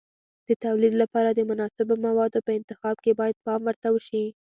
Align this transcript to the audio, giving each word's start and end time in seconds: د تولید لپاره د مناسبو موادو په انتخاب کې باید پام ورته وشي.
د 0.47 0.49
تولید 0.63 0.93
لپاره 1.01 1.29
د 1.33 1.39
مناسبو 1.49 1.95
موادو 2.07 2.39
په 2.47 2.51
انتخاب 2.59 2.95
کې 3.03 3.17
باید 3.19 3.43
پام 3.45 3.61
ورته 3.65 3.87
وشي. 3.91 4.23